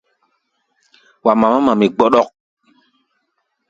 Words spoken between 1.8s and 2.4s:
gbɔɗɔk.